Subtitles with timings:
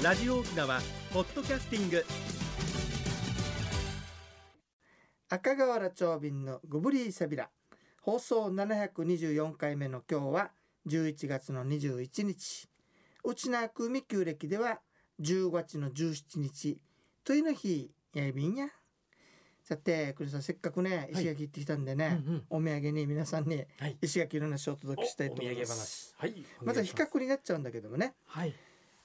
[0.00, 0.80] ラジオ沖縄
[1.12, 2.04] ポッドキャスティング。
[5.28, 7.50] 赤瓦町便のグブリーサビラ。
[8.00, 10.50] 放送724回目の今日は
[10.86, 12.68] 11月の21日。
[13.24, 14.78] 内縄組旧暦では
[15.20, 16.78] 10月の17日。
[17.24, 18.68] というの日やいびんや。
[19.64, 22.44] さてクリスさんせっかくね石垣行ってきたんでね、うんうん。
[22.50, 23.98] お土産に皆さんにはい。
[24.00, 26.32] 石垣の話をお届けしたいと思いまお土産す話。
[26.32, 26.44] はい。
[26.62, 28.14] まずは比較になっちゃうんだけどもね。
[28.26, 28.54] はい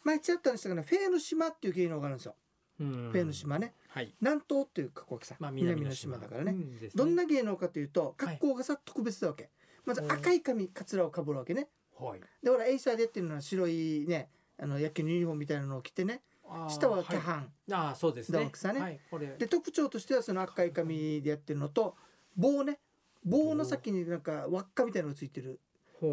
[0.04, 2.36] 前ちらっと話したかなフェーの島っていう芸能があるんですよ、
[2.77, 3.73] フフェーの島ね。
[3.88, 4.14] はい。
[4.22, 6.16] 南東っていう格好がさ、まあ南の島。
[6.16, 6.90] 島だからね、うんね。
[6.94, 9.50] どんな芸能かというと格好がさ、特別だわけ。
[9.86, 11.68] まず赤い髪かつらをかぶるわけね。
[12.00, 12.22] はい。
[12.41, 14.30] でほらエイサーでっていうのは白いね
[14.60, 16.22] あの野球のユニフォームみたいなのを着てね。
[16.70, 18.40] 下はキャハン、ああそうですね。
[18.74, 18.80] ね。
[18.80, 19.27] はいこれ。
[19.38, 21.96] で特徴としてはその赤い髪でやってるのと
[22.35, 22.80] 棒ね。
[23.26, 25.60] 棒の先になんか輪っかみたいなのがついてる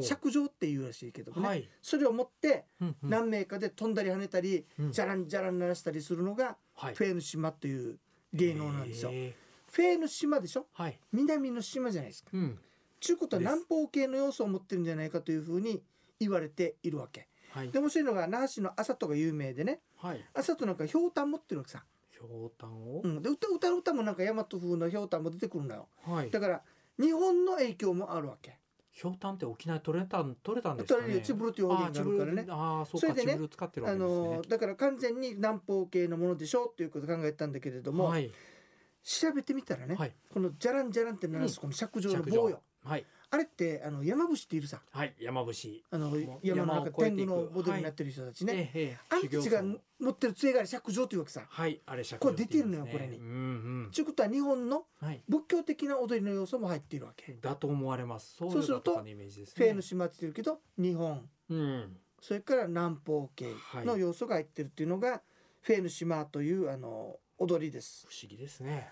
[0.02, 1.68] 尺状っていうらしいけどもね、はい。
[1.82, 2.66] それを持って
[3.02, 4.92] 何名かで飛んだり跳ねたり、うん。
[4.92, 6.94] じゃらんじゃらん鳴らしたりするのがはい。
[6.94, 7.98] フェーの島という
[8.32, 9.10] 芸能なんですよ。
[9.12, 9.34] へ
[9.70, 10.66] フェーの島でしょ？
[10.77, 10.98] ーはい。
[11.12, 12.30] 南の島じゃないですか。
[12.32, 12.58] うん。
[13.00, 15.82] ちゅうことは南方系の要素を持ってるんじゃないかというふうに
[16.19, 17.28] 言われているわけ。
[17.50, 17.70] はい。
[17.70, 19.80] で面白いのが那覇市の朝とが有名でね。
[19.97, 20.25] はい。
[20.34, 21.82] 朝となんかひょうたん持ってるわけさ。
[22.10, 23.00] ひょうたんを？
[23.02, 25.88] うん、で歌歌う歌もなんか大和風のひょうたんも出てくるのよ。
[26.06, 26.30] はい。
[26.30, 26.62] だから
[26.98, 28.58] 日本の影響もあるわけ。
[29.01, 31.01] ひょうたんって沖縄取れたん取れたんですかね。
[31.01, 32.47] 取れるよチブルという方言があるからね。
[32.51, 34.37] ああーそうそれでね使ってるわあけですね。
[34.37, 38.31] のだから完全に南方系のものでしょうっていうことを考えたんだけれども、はい。
[39.03, 40.12] 調べてみたらね、はい。
[40.31, 44.81] このじゃらんじゃらんって鳴らすこの尺状の棒よ、はいあれってあの山伏っているさ。
[44.91, 45.55] はい山伏。
[45.91, 51.42] あの山の中天狗のモデルになってる人たちね、あんたちが持ってる杖が尺状というわけさ。
[51.48, 53.12] はいあれ尺これ出てるのよこれに。
[53.12, 53.91] 状って言いますねうんうん。
[53.92, 55.22] ということは日本のはい。
[55.28, 57.39] 仏教的な踊りの要素も入っているわけ。
[57.41, 58.34] だと思われます。
[58.37, 61.28] そうするとフェーねの島って言ってるけど日本。
[61.50, 61.97] うん。
[62.20, 65.22] それから南方系の要素が入ってるっていうのが、
[65.62, 68.06] フェーの島というあの踊りです。
[68.09, 68.91] 不思議ですね。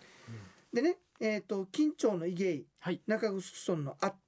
[0.73, 3.01] でね、えー、と金町の伊芸はい。
[3.07, 4.19] 中城村のあった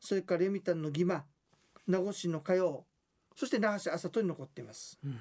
[0.00, 1.24] それから読谷の義馬
[1.86, 2.84] 名護市の火曜
[3.34, 4.98] そして那覇市朝戸に残っています。
[5.04, 5.16] うん。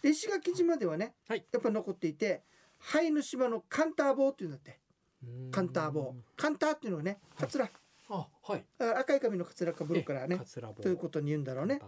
[0.00, 1.44] で石垣島ではね、はい。
[1.52, 2.44] やっぱ残っていて
[2.78, 4.78] 灰の島のカンター棒っていうんだって。
[5.24, 5.50] うん。
[5.50, 7.68] カンター棒カンターっていうのはねカツラ。
[8.08, 8.64] あはい。
[8.78, 10.40] だから赤い髪のカツラかぶるからね
[10.80, 11.80] ということに言うんだろうね。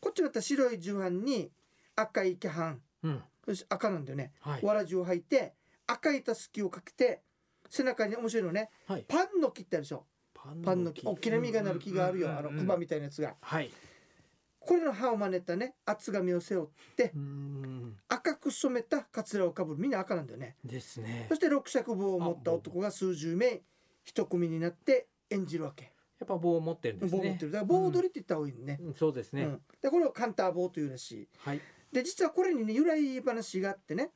[0.00, 1.50] こっちまた白い重版に
[1.94, 3.22] 赤いキャハンうん
[3.68, 4.32] 赤なんだよね。
[4.40, 4.64] はい。
[4.64, 5.54] わらじを履いて
[5.86, 7.22] 赤いたすきをかけて
[7.70, 8.70] 背中に面白いのね。
[8.88, 9.04] はい。
[9.06, 10.06] パンの木ってあるでしょ
[10.44, 11.06] パパンの木。
[11.06, 12.36] 大きな実がなる木があるよ。
[12.36, 13.34] あのクマみみたいなやつが。
[13.40, 13.70] はい。
[14.60, 19.80] これの葉を真似たね厚紙を背負ってうん赤く染めたカツラをかぶる。
[19.80, 20.56] みんな赤なんだよね。
[20.64, 21.26] ですね。
[21.28, 23.62] そして六尺棒を持った男が数十名
[24.04, 25.92] 一組になって演じるわけ。
[26.18, 27.20] やっぱ棒を持ってるんですね。
[27.20, 27.52] 棒を持ってる。
[27.52, 28.94] だから棒踊りって言った方がいいね、うん。
[28.94, 29.42] そうですね。
[29.44, 31.28] うん、でこれをカンター棒というらしい。
[31.38, 31.60] はい。
[31.92, 34.10] で実はこれにね由来話があってね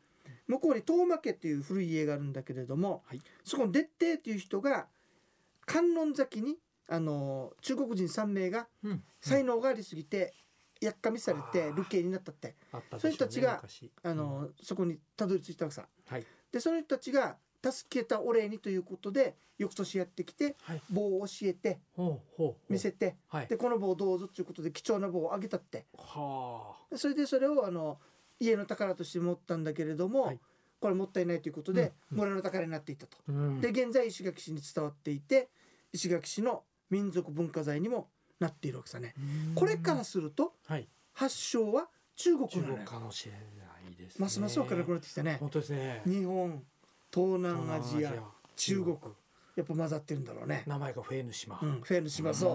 [0.47, 3.21] 向こうに遠間家っていう古い家があるんだけれども、はい。
[3.45, 4.87] そこの det 帝っていう人が
[5.69, 6.57] 観音崎に
[6.89, 9.05] あの中国人3名がうん。
[9.21, 10.33] 才能がありすぎて
[10.81, 12.57] やっかみされて流刑になったって。
[12.99, 13.93] そういう人たちが昔。
[14.03, 15.87] あの、そこにたどり着いたわけさ。
[16.07, 16.27] はい。
[16.51, 20.83] でその人たちが助けたお礼にということで翌年やってきてはい。
[20.91, 21.81] 棒を教えて
[22.71, 23.47] 見せてはい。
[23.49, 25.85] でこの棒をどうぞということで貴重な棒をあげたって。
[26.97, 27.99] それでそれをあの
[28.41, 30.41] 家の宝として持ったんだけれども、はい
[30.81, 32.19] これもったいないということで、うん。
[32.19, 33.17] 村の宝になっていったと。
[33.61, 35.49] で現在石垣市に伝わっていて
[35.93, 38.09] 石垣市の民族文化財にも
[38.41, 39.15] なっているわけさね。
[39.19, 39.55] うん。
[39.55, 40.89] これからするとはい。
[41.13, 42.85] 発祥は中国なのよ。
[42.85, 43.39] かもしれな
[43.91, 44.23] いですね。
[44.23, 45.37] ますます分からなくなってきたね。
[45.41, 46.03] 本当ですね。
[46.07, 46.63] 日本
[47.13, 48.23] 東南アジア東
[48.57, 48.97] 中国。
[49.57, 50.63] やっぱ混ざってるんだろうね。
[50.69, 51.59] 名前がフェーヌ島。
[51.61, 52.51] うん、フェーヌ島そう、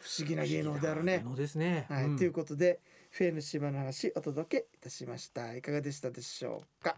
[0.00, 1.24] 不思議な芸能であるね。
[1.36, 1.86] ですね。
[1.88, 2.18] はい、うん。
[2.18, 5.54] ということでフェーヌ島の話お届けいたしました。
[5.54, 6.96] いかがでしたでしょうか？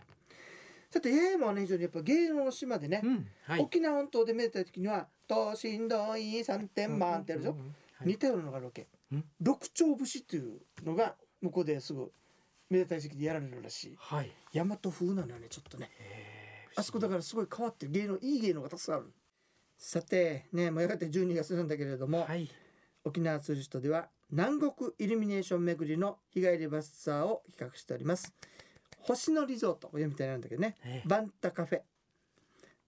[0.90, 3.60] さて八重ね非常にやっぱ芸能の島でね、うんはい。
[3.60, 7.56] 沖縄本島でめでたい時には「東進道い三点満」ってあるでしょ、
[8.04, 8.88] 似たようなのがあるわけ。
[9.12, 9.24] うん？
[9.40, 12.10] 六丁節っていうのが向こうですぐ
[12.68, 13.96] めでたい時期でやられるらしい。
[13.98, 14.30] はい。
[14.52, 15.90] 大和風なのよねちょっとね。
[16.74, 19.12] あそこだからすごい変わってる芸能いい芸能がたくさんある
[19.78, 22.48] さてねもうやがて12月なんだけれども、はい。
[23.04, 28.34] 沖縄ツーリストでは南国イルミネーション巡りの日帰りバスツアーを企画しております
[29.02, 30.76] 星野リゾート読みたいなんだけどね。
[30.84, 31.08] ええ。
[31.08, 31.80] バンタカフェ。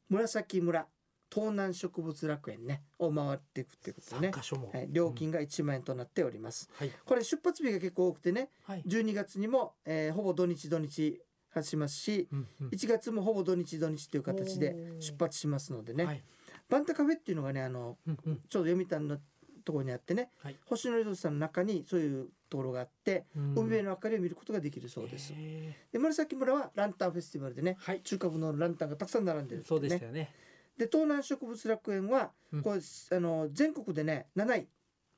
[0.08, 0.86] 紫村。
[1.32, 2.82] 東南植物楽園ね。
[2.98, 4.32] を回っていくっていうことでね
[4.72, 6.90] はい、料金が1万円となっております、はい。
[7.06, 8.50] これ出発日が結構多くてね。
[8.64, 8.82] はい。
[8.86, 12.68] 12月にも、えーほぼ土日土日発しますしうんうん。
[12.68, 16.22] 1月もほぼ土日土日という形で出発しますのでね、はい。
[16.68, 18.40] バンタカフェっていうのがねあのうんうん。
[18.48, 19.16] ちょうど読谷の
[19.64, 20.30] ところにあってね。
[20.42, 20.56] はい。
[20.66, 23.44] 星野リゾートさんの中にそういうところがあって、うん。
[23.52, 25.32] 海辺の明かりを見ることができるそうです。
[25.34, 28.02] へで紫村はランタンフェスティバルでねーはい。
[28.02, 30.30] 中華風のランタンがたくさん並んでるってそうねでしたよね。
[30.76, 32.62] で東南植物楽園はうん。
[32.62, 34.60] これ、あの全国でね7位。
[34.60, 34.66] っ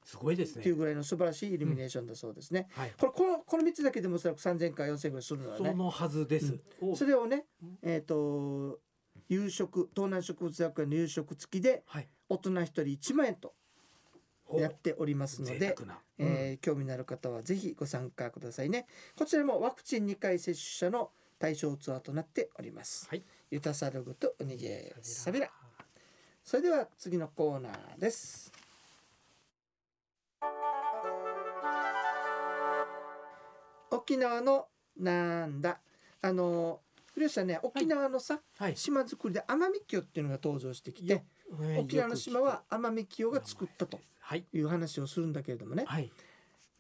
[0.05, 0.63] すごいですね。
[0.63, 2.69] ていうぐらいの素晴らしいイルミネーションだそうですね。
[2.73, 2.93] はい。
[2.99, 5.71] これこのこの3つだけでもおそらく3000から4000ぐらいするのはね。
[5.71, 6.55] そのはずです。
[6.81, 7.79] おそれをねうん。
[7.83, 8.79] えっ、と
[9.29, 12.09] 夕食東南植物楽園の夕食付きではい。
[12.29, 13.55] 大人1人1万円とお
[14.61, 18.87] やっておりますので、贅沢なえー興味のある方はぜひご参加くださいね。
[19.17, 23.07] こちらもワクチン2回接種者の対象ツアーとなっております。
[23.09, 25.51] はいユタサルグとウニゲうんサビラ。
[26.43, 28.53] それでは次のコーナーです。
[33.91, 34.67] 沖縄の
[34.99, 35.81] なんだ
[36.21, 36.81] あの
[37.15, 38.77] 古吉さんね沖縄のさ、はい。
[38.77, 41.23] 島作りで奄美清っていうのが登場してきて
[41.61, 44.45] えー沖縄の島は奄美清が作ったとはい。
[44.53, 45.85] いう話をするんだけれどもね。
[45.87, 46.11] はい。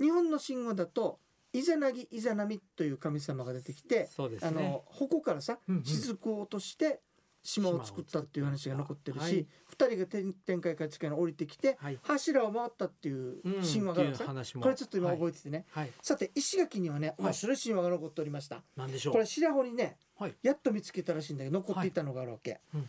[0.01, 1.19] 日本の神話だと
[1.53, 4.49] イザナギイザナミという神様が出てきて、そうですね。
[4.49, 7.01] あの矛からさ雫を落として
[7.45, 9.47] 島を作ったっていう話が残ってるし、はい。
[9.69, 11.99] 二人が天天界から地下に降りてきてはい。
[12.03, 13.53] 柱を回ったっていううん。
[13.63, 14.63] 神話があるんですう話も。
[14.63, 15.93] これちょっと今覚えててね、はい。
[16.01, 19.13] さて石垣にはね面白い神話が残っておりました、なんでしょう？
[19.13, 20.35] これ白穂にねはい。
[20.43, 22.87] やっと見つけたらしいんだけど残っていたのがあるわけ、うんうん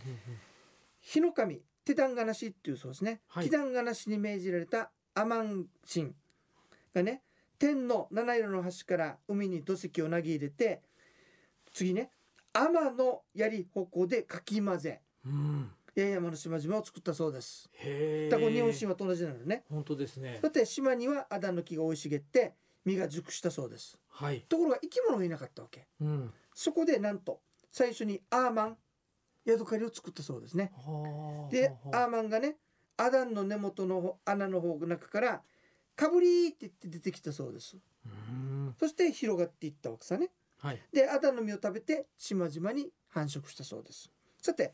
[1.02, 3.46] 日の神手段がなしっていうそうですね、はい。
[3.46, 6.14] 手段がなしに命じられたアマン神
[6.96, 7.22] がね
[7.60, 10.82] 天の七色の橋から海に土石を投げ入れて
[11.74, 12.10] 次ね
[12.56, 15.02] 天の槍矛でかき混ぜ。
[15.26, 15.32] うん。
[15.32, 17.70] うん八重山の島々を作ったそうです。
[18.30, 19.64] だから日本神話と同じなのね。
[19.70, 20.40] 本当ですね。
[20.42, 22.54] だって島にはアダンの木が生い茂って
[22.84, 23.98] 実が熟したそうです。
[24.10, 24.42] はい。
[24.42, 25.88] ところが生き物がいなかったわけ。
[26.02, 26.34] うん。
[26.54, 27.40] そこでなんと
[27.72, 28.78] 最初にアーマン
[29.46, 30.74] ヤドカリを作ったそうですね。
[30.76, 31.52] はあ。
[31.52, 32.58] ではアーマンがね
[32.98, 35.42] アダンの根元の穴の方の中から
[35.96, 37.78] 「かぶり!」って言って出てきたそうです。
[38.06, 38.76] うん。
[38.78, 40.30] そして広がっていったわけさね
[40.66, 40.82] はい。
[40.92, 44.10] でアダンの実を食べて島々に繁殖したそうです。
[44.42, 44.74] さて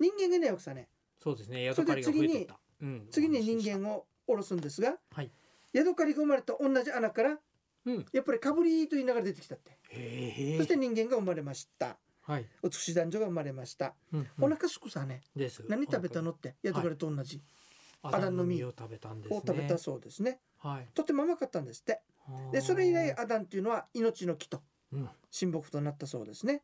[0.00, 0.88] 人間がねわけさね。
[1.22, 1.62] そうですね。
[1.64, 2.58] ヤドカリが増えてった。
[2.80, 3.08] うん。
[3.10, 5.30] 次に人間を下ろすんですがはい。
[5.74, 7.38] ヤドカリが生まれた同じ穴から
[7.84, 8.06] うん。
[8.12, 9.76] やっぱりかぶりと言いながら出てきたって。
[10.56, 11.98] そして人間が生まれました。
[12.22, 12.46] はい。
[12.62, 13.94] 美しい男女が生まれました。
[14.14, 15.20] うんお腹すくさね。
[15.34, 15.62] です。
[15.68, 17.42] 何食べたのってヤドカリと同じ。
[18.02, 19.36] アアダンの実ダンの実を食べたんですね。
[19.36, 20.40] を食べたそうですね。
[20.58, 20.86] はい。
[20.94, 22.00] とても甘かったんですって。
[22.52, 24.60] でそれ以来アダンっていうのは命の木と
[24.96, 25.08] うん。
[25.38, 26.62] 神木となったそうですね。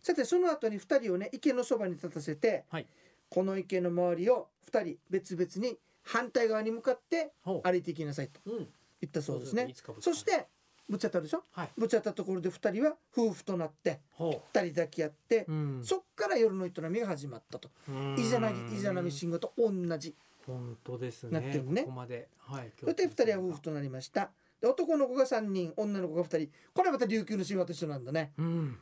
[0.00, 2.86] さてその後に2人をね池のそばに立たせて、はい。
[3.28, 8.68] この池の周りを2人別々に反対側に向かってほ歩いていきなさいとううん。
[9.00, 9.66] 言ったそうですね。
[9.68, 10.14] いつかぶつかる。
[10.16, 10.46] そして
[10.88, 11.44] ぶつかったでしょ？
[11.52, 11.70] はい。
[11.76, 15.84] ぶつかったところで2人は夫婦となってほ2人抱き合って、ううん。
[15.84, 17.70] そっから夜の営みが始まったと。
[18.18, 20.14] イザナギイザナミン神話と同じ。
[20.46, 21.72] 本当ですなってるね。
[21.72, 22.28] ねここまで。
[22.38, 22.72] はい。
[22.78, 24.22] そして2人は夫婦となりました。
[24.22, 24.30] で
[24.68, 26.50] 男の子が3人女の子が2人。
[26.72, 28.32] これはまた琉球の神話と一緒なんだね。
[28.38, 28.78] うん。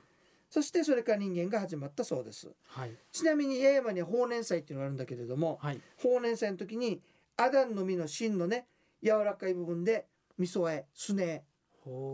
[0.51, 2.51] そしてそれから人間が始まったそうです。
[2.65, 2.97] はい。
[3.13, 5.81] ちなみに八重山には法年祭っていうのがあるんだけれどもはい。
[5.97, 7.01] 法年祭の時に
[7.37, 8.67] アダンの実の芯のね
[9.03, 10.07] 柔らかい部分で
[10.39, 11.45] 味噌あえすね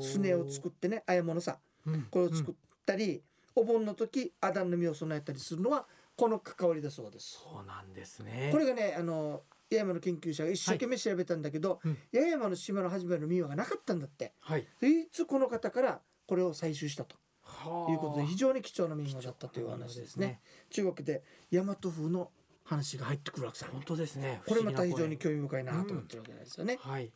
[0.00, 2.02] すねを作ってねあえ物さうん。
[2.10, 2.54] これを作っ
[2.84, 3.22] たり、
[3.54, 5.86] お盆の時アダンの実を備えたりするのは
[6.16, 7.38] この関わりだそうです。
[7.42, 8.50] そうなんですね。
[8.52, 11.98] これがねあの八重山の研究者が一生懸命調べたんだけど、うん。
[12.12, 14.32] 八重山の島の始まりの民話がなかったんだって。
[14.40, 14.66] はい。
[14.80, 17.16] でいつこの方からこれを採集したと。
[17.42, 17.92] はあ。
[17.92, 20.40] いうことで非常に貴重な民話だったというお話ですね。
[20.70, 22.30] 中国で大和風の
[22.64, 23.66] 話が入ってくるわけさ。
[23.72, 24.40] 本当ですね。
[24.46, 27.12] これまた非常に日興味深いなと思ってるわけなんですよね、はい。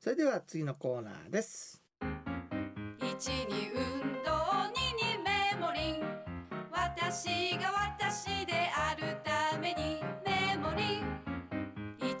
[0.00, 1.82] それでは次のコーナーです。
[2.98, 4.32] 一に運動
[4.72, 6.02] 二にメモリン。
[6.70, 8.61] 私が私で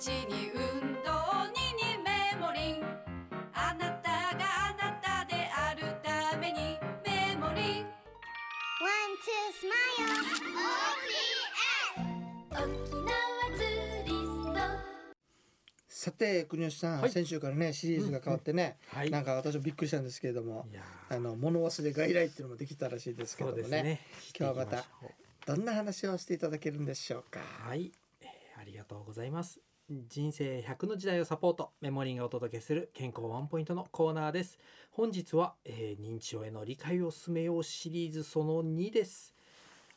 [0.02, 0.58] ン一に運
[1.04, 1.10] 動
[1.54, 2.82] 二にメモリン。
[3.54, 7.84] あなたがあなたであるためにメモリン。
[7.84, 9.30] One, two,
[9.62, 9.70] smile.
[12.00, 12.50] OPS.
[12.50, 13.06] 沖縄
[13.56, 14.58] ツーリスト。
[15.88, 17.10] さて国吉さん、はい。
[17.10, 19.10] 先週からねシリーズが変わってね、はい。
[19.10, 21.16] なんか私もびっくりしたんですけれどもいやー。
[21.16, 23.68] あの物忘れ外来っていうのもできたらしいですけそどもね。
[23.68, 24.00] うですね。
[24.36, 24.84] 今日はまた
[25.46, 27.38] どんな話をしていただけるんでしょうか。
[27.68, 29.60] はい、えーありがとうございます
[30.08, 31.72] 人生100の時代をサポート。
[31.82, 34.58] メモリンがお届けする健康ワンポイントのコーナーです。
[34.90, 39.34] 本日は、えー認知症への理解を進めようシリーズその2です。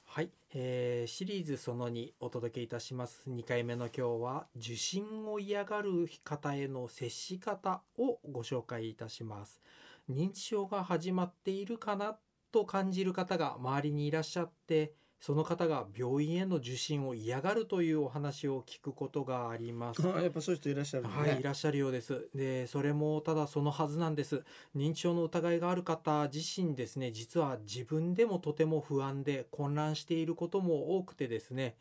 [0.04, 3.30] はい、えーシリーズその2お届けいたします。
[3.30, 9.62] 2回目の今日は受診を嫌がる方への接し方をご紹介いたします。
[10.10, 12.18] 認知症が始まっているかな
[12.52, 20.08] と感じる方が周りにいらっしゃってその方が病院への受診を嫌がるというお話を聞くことがあります。
[20.08, 22.30] あやっぱそういう人いらっしゃるね、はい、いらっしゃるようです。
[22.36, 24.44] で、それもただそのはずなんです。
[24.76, 31.76] 認知症の疑いがある方自身ですね、実は自分でもとても不安で混乱していることも多くてですね、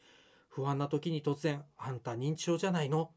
[0.49, 3.11] 不安な時に突然、あんた認知症じゃないの？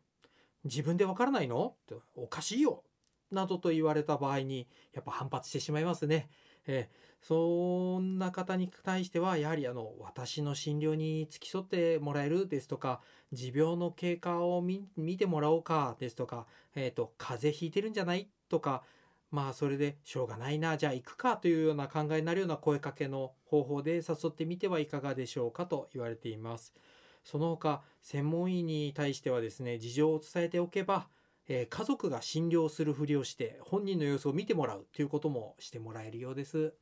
[0.66, 1.76] 自分でわからないの？
[1.84, 2.84] っておかしいよ
[3.32, 6.30] などと言われた場合に、やっぱ反発してしまいますね。
[6.68, 13.02] えーそんな方に対しては、やはりあの、私の診療に付き添ってもらえるですとか、
[13.34, 16.46] 持病の経過を見てもらおうかですとか、
[16.76, 18.84] えっ、と、風邪ひいてるんじゃないとか、
[19.30, 26.74] まあそれでしょうがないな、じゃあ行くかというような考えになるような声かけの方法で誘ってみてはいかがでしょうかと言われています。
[27.26, 31.10] その他、専門医に対してはですね、事情を伝えておけば、
[31.48, 36.74] えー家族が診療するふりをして本人の様子を見てもらうということもしてもらえるようです。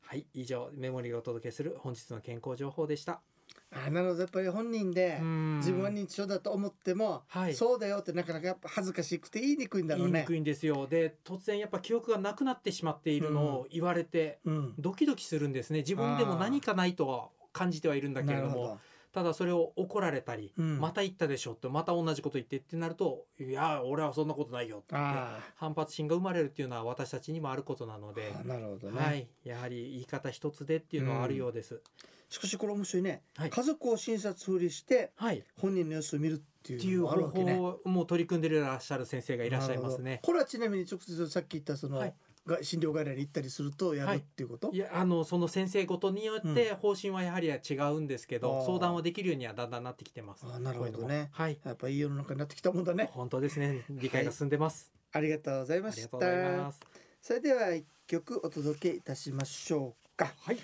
[0.00, 3.20] はい、以上、メモリーがお届けする本日の健康情報でした。
[3.72, 4.20] あなるほど。
[4.20, 5.20] やっぱり本人で
[5.58, 7.54] 自分は認知症だと思っても、はい。
[7.54, 10.12] そうだよってなかなかやっぱ恥ずかしくて言いにくいんだろうね。
[10.12, 10.88] 言いにくいんですよ。
[10.88, 14.74] で、突然やっぱ記憶がなくなってしまっているのを言われて、うん。
[14.78, 15.80] ドキドキするんですね。
[15.80, 18.80] 自分でも何かないとは感じてはいるんだけれども、
[19.12, 20.78] ただそれを怒られたり、うん。
[20.78, 31.80] また言ったでしょって、また同じこと言ってってなると、いや、俺はそんなことないよってあ反発心が生まれるっていうのは私たちにもあることなのでなるほどね、はい、やはり言い方一つでっていうのはあるようです。
[32.28, 33.50] しかしこれ面白いね、はい。
[33.50, 40.20] 家族を診察風りしてはい、っ本人の様子を見るってていう方法も取り組んでいらっしゃる先生がいらっしゃいますね。
[40.22, 42.14] これはちなみに直接さっき言ったその、はい
[42.50, 48.66] が診療外来に行ったりするとやるっていうこと、いやあのその先生ごとによって方針はやはり違うんですけど、あー。
[48.66, 50.44] 相談はできるようにはだんだんなってきてます。
[50.46, 51.30] あーなるほどね。
[51.32, 53.10] はい、やっぱいい世の中になってきたもんだね。
[53.12, 53.84] 本当ですね。
[53.90, 54.92] 理解が進んでます。
[55.12, 56.16] ありがとうございました。
[56.16, 56.80] ありがとうございます。
[57.22, 60.34] それでは一曲お届けいたしましょうか。
[60.40, 60.58] はい、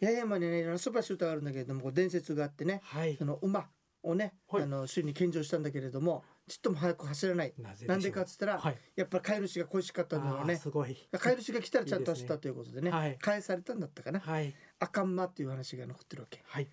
[0.00, 3.24] 八重山にねいろんな素晴らしい歌があるんだけれども伝説があってねはいそ。
[3.24, 3.68] の馬
[4.02, 8.76] をね、はいあの主に献上したんだけれどもちっとも早く走らないなぜなんでかっつったら、はい。
[8.96, 10.96] やっぱり飼い主が恋しかったんだろうねすごい。
[11.12, 14.54] 飼い主が来たらちゃんと走ったということでねはい返されたんだったかなはい。
[14.80, 16.68] 赤んまっていう話が残ってるわけはい。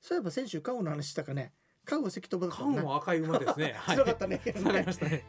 [0.00, 1.52] そういえば先週カウの話したかね
[1.84, 3.74] カウは石飛ばだったなは赤い馬ですね。
[3.78, 3.96] はい。
[3.96, 5.24] 強かったね わかりましたね。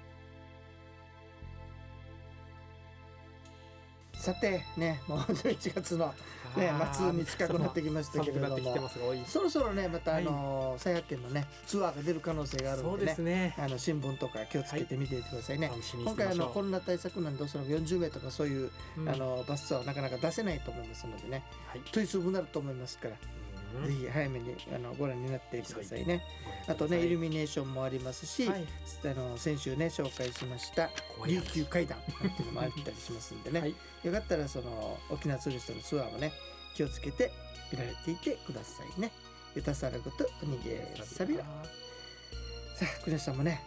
[4.25, 6.13] さてねもう 11月の
[6.57, 8.89] ね末に近くなってきましたけれども。
[9.27, 13.55] そろそろねまたあのー再発見のねツアーが出る可能性があるそうんでねですね。
[13.57, 16.35] あの新聞とか気をつけて見ていてくださいね、楽しみに今回あ。
[16.35, 21.81] のコロナ対策なんでおそらく40名とかそういう、うんあのバスツアーはなかなか出せないと思いますのでねはい。
[21.91, 23.44] 問い数になると思いますから、うん
[23.81, 26.23] ぜひ早めにあのご覧になってくださいね。
[26.67, 28.65] あとねイルミネーションもありますし、はい。
[29.05, 30.89] あの先週ね紹介しました
[31.27, 33.75] 琉球階段なんていうのもあったりしますんでね、はい。
[34.03, 36.31] よかったらその沖縄ツーリストのツアーもね
[36.75, 37.31] 気をつけて
[37.71, 39.11] 見られていてくださいね。
[39.55, 41.43] ゆたさらぐとおにげさびら。
[41.43, 43.61] さあ国吉さんもね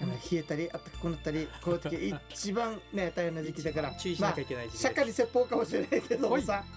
[0.00, 6.64] あのうん冷えたりあったかくなったり こういう時一番ね大変な時期だからまあ注意しなきゃいけない時期釈迦に説法かもしれないけどもさ、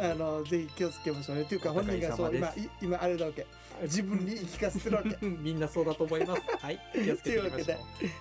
[0.00, 3.46] あのぜひ気をつけましょうねというかお本人がそう今い今あれだわけ
[3.82, 6.42] 自分に言い聞かせてるわけみんなそうだと思います。
[6.58, 6.78] はい。
[6.92, 7.78] 気をつけていきましょわ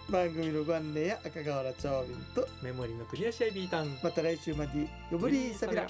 [0.09, 2.47] 番組のご案内や赤瓦長瓶とう。
[2.61, 3.99] メモリーのクリア試合ビータン。
[4.03, 5.87] また来週までよぶりさびら。